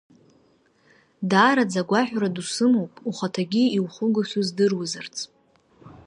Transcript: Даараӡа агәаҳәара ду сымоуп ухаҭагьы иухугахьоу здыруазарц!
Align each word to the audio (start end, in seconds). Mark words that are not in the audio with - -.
Даараӡа 1.29 1.79
агәаҳәара 1.81 2.29
ду 2.35 2.43
сымоуп 2.53 2.93
ухаҭагьы 3.09 3.63
иухугахьоу 3.77 4.43
здыруазарц! 4.47 5.15